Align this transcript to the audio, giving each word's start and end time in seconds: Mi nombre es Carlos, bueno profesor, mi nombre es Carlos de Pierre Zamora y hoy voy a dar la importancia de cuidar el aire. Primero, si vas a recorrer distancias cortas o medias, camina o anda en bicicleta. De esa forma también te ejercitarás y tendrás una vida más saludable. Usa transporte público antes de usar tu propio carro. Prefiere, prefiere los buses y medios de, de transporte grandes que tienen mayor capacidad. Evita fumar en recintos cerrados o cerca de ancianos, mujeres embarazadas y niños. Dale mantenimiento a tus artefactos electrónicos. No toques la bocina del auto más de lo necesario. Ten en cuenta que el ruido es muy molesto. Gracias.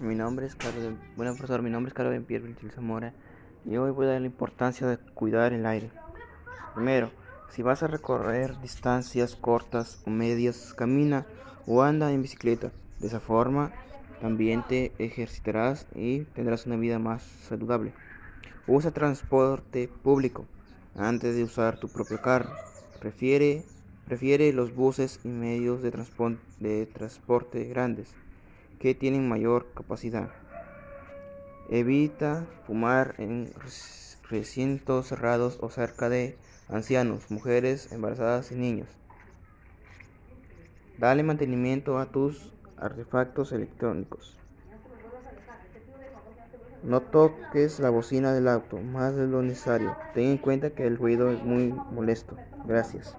Mi 0.00 0.14
nombre 0.14 0.46
es 0.46 0.54
Carlos, 0.54 0.94
bueno 1.14 1.34
profesor, 1.34 1.60
mi 1.60 1.68
nombre 1.68 1.90
es 1.90 1.94
Carlos 1.94 2.14
de 2.14 2.22
Pierre 2.22 2.54
Zamora 2.74 3.12
y 3.66 3.76
hoy 3.76 3.90
voy 3.90 4.06
a 4.06 4.12
dar 4.12 4.20
la 4.22 4.28
importancia 4.28 4.86
de 4.86 4.96
cuidar 4.96 5.52
el 5.52 5.66
aire. 5.66 5.90
Primero, 6.74 7.10
si 7.50 7.60
vas 7.60 7.82
a 7.82 7.86
recorrer 7.86 8.58
distancias 8.62 9.36
cortas 9.36 10.00
o 10.06 10.10
medias, 10.10 10.72
camina 10.72 11.26
o 11.66 11.82
anda 11.82 12.12
en 12.12 12.22
bicicleta. 12.22 12.72
De 12.98 13.08
esa 13.08 13.20
forma 13.20 13.72
también 14.22 14.64
te 14.66 14.94
ejercitarás 14.96 15.86
y 15.94 16.20
tendrás 16.20 16.64
una 16.64 16.76
vida 16.76 16.98
más 16.98 17.22
saludable. 17.22 17.92
Usa 18.66 18.92
transporte 18.92 19.86
público 20.02 20.46
antes 20.96 21.36
de 21.36 21.44
usar 21.44 21.78
tu 21.78 21.88
propio 21.88 22.22
carro. 22.22 22.48
Prefiere, 23.00 23.66
prefiere 24.06 24.50
los 24.54 24.74
buses 24.74 25.20
y 25.24 25.28
medios 25.28 25.82
de, 25.82 25.90
de 26.58 26.86
transporte 26.86 27.64
grandes 27.64 28.14
que 28.80 28.94
tienen 28.94 29.28
mayor 29.28 29.72
capacidad. 29.74 30.30
Evita 31.68 32.46
fumar 32.66 33.14
en 33.18 33.52
recintos 34.28 35.06
cerrados 35.06 35.58
o 35.60 35.68
cerca 35.68 36.08
de 36.08 36.36
ancianos, 36.68 37.30
mujeres 37.30 37.92
embarazadas 37.92 38.50
y 38.50 38.56
niños. 38.56 38.88
Dale 40.98 41.22
mantenimiento 41.22 41.98
a 41.98 42.06
tus 42.06 42.52
artefactos 42.76 43.52
electrónicos. 43.52 44.38
No 46.82 47.02
toques 47.02 47.78
la 47.80 47.90
bocina 47.90 48.32
del 48.32 48.48
auto 48.48 48.78
más 48.78 49.14
de 49.14 49.26
lo 49.26 49.42
necesario. 49.42 49.94
Ten 50.14 50.30
en 50.30 50.38
cuenta 50.38 50.70
que 50.70 50.86
el 50.86 50.96
ruido 50.96 51.30
es 51.30 51.42
muy 51.42 51.74
molesto. 51.92 52.36
Gracias. 52.64 53.14